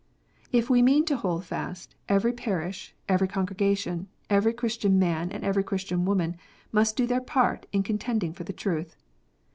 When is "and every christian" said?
5.31-6.05